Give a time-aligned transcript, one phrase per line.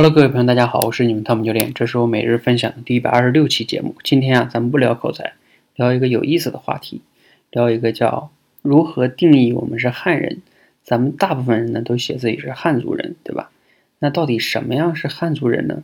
[0.00, 3.96] Hello，各位朋友，大家好，我是你们汤姆教练，这是我每日分享的第一百二十六期节目。
[4.04, 5.32] 今天啊，咱们不聊口才，
[5.74, 7.02] 聊一个有意思的话题，
[7.50, 8.30] 聊一个叫
[8.62, 10.40] 如何定义我们是汉人。
[10.84, 13.50] 咱们大部分人呢都写自己是汉族人，对吧？
[13.98, 15.82] 那到底什么样是汉族人呢？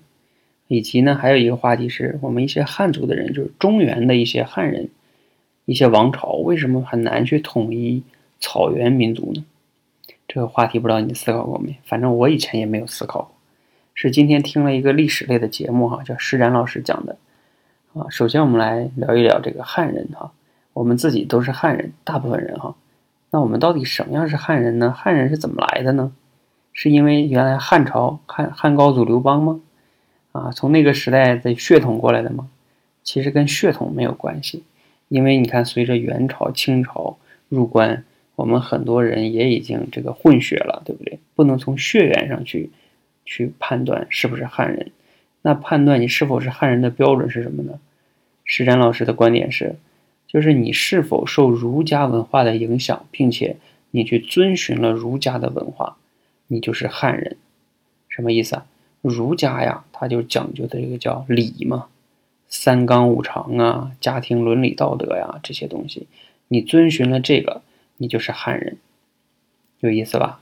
[0.69, 4.91] 以及呢，还有一个话题是我们一些汉族的人，就是中原的一些汉人，
[5.65, 8.05] 一些王朝为什么很难去统一
[8.39, 9.45] 草原民族呢？
[10.29, 11.79] 这个话题不知道你思考过没？
[11.83, 13.34] 反正我以前也没有思考过。
[13.95, 17.16] 是今天听了一个历史类的节目哈，叫施展老师讲的
[17.94, 18.07] 啊。
[18.11, 20.32] 首先我们来聊一聊这个汉人哈，
[20.72, 22.75] 我们自己都是汉人，大部分人哈。
[23.30, 24.93] 那我们到底什么样是汉人呢？
[24.93, 26.12] 汉人是怎么来的呢？
[26.72, 29.61] 是因为原来汉朝汉汉高祖刘邦吗？
[30.32, 32.50] 啊，从那个时代的血统过来的吗？
[33.05, 34.64] 其实跟血统没有关系，
[35.08, 37.16] 因为你看，随着元朝、清朝
[37.48, 41.20] 入关，我们很多人也已经这个混血了，对不对？
[41.36, 42.72] 不能从血缘上去。
[43.25, 44.91] 去判断是不是汉人，
[45.42, 47.78] 那判断你是否是汉人的标准是什么呢？
[48.44, 49.77] 施展老师的观点是，
[50.27, 53.56] 就是你是否受儒家文化的影响，并且
[53.91, 55.97] 你去遵循了儒家的文化，
[56.48, 57.36] 你就是汉人。
[58.08, 58.66] 什么意思啊？
[59.00, 61.88] 儒家呀，他就讲究的这个叫礼嘛，
[62.48, 66.06] 三纲五常啊，家庭伦理道德呀这些东西，
[66.48, 67.62] 你遵循了这个，
[67.97, 68.77] 你就是汉人，
[69.81, 70.41] 有意思吧？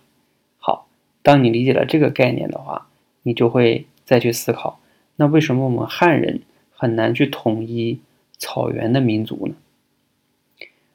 [1.23, 2.89] 当你理解了这个概念的话，
[3.23, 4.81] 你就会再去思考，
[5.17, 6.43] 那为什么我们汉人
[6.73, 8.01] 很难去统一
[8.37, 9.55] 草原的民族呢？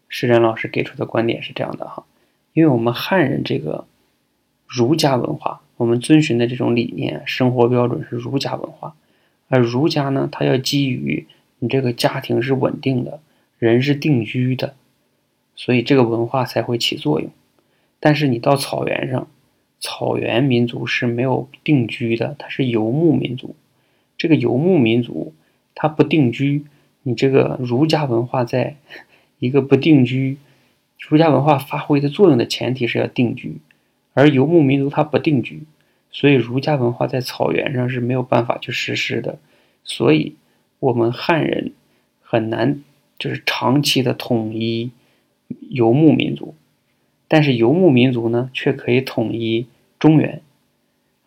[0.09, 2.05] 施展老师给出的观点是这样的哈，
[2.53, 3.85] 因为我们汉人这个
[4.65, 8.95] 儒家文化，我们遵循的这种理念、生活标准是儒家文化，
[9.47, 11.27] 而儒家呢，它要基于
[11.59, 13.19] 你这个家庭是稳定的，
[13.59, 14.75] 人是定居的，
[15.55, 17.29] 所以这个文化才会起作用。
[17.99, 19.27] 但是你到草原上，
[19.79, 23.55] 草原民族是没有定居的，它是游牧民族。
[24.17, 25.33] 这个游牧民族，
[25.75, 26.65] 它不定居。
[27.03, 28.75] 你这个儒家文化在
[29.39, 30.37] 一个不定居，
[30.99, 33.59] 儒家文化发挥的作用的前提是要定居，
[34.13, 35.63] 而游牧民族它不定居，
[36.11, 39.39] 所以儒家文化在草原上是没有办法去实施的。
[39.83, 40.35] 所以，
[40.79, 41.71] 我们汉人
[42.21, 42.83] 很难
[43.17, 44.91] 就是长期的统一
[45.69, 46.46] 游牧民族。
[47.27, 49.67] 但是游牧民族呢，却可以统一
[49.99, 50.41] 中原，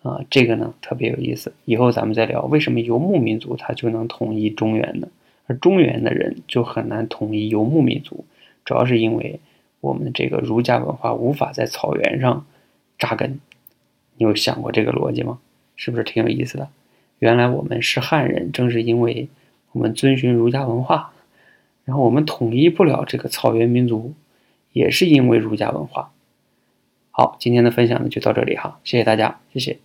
[0.03, 1.53] 啊，这个呢特别有意思。
[1.65, 5.09] 以后咱们再聊，为什么游牧民族它就能统一中原呢？
[5.47, 8.25] 而中原的人就很难统一游牧民族，
[8.65, 9.41] 主要是因为
[9.81, 12.47] 我们这个儒家文化无法在草原上
[12.99, 13.41] 扎根。
[14.16, 15.39] 你有想过这个逻辑吗？
[15.77, 16.69] 是不是挺有意思的？
[17.19, 19.28] 原来我们是汉人，正是因为
[19.72, 21.12] 我们遵循儒家文化，
[21.84, 24.15] 然后我们统一不了这个草原民族。
[24.73, 26.13] 也是因为儒家文化。
[27.11, 29.79] 好，今天的分享呢就到这里哈，谢谢大家，谢谢。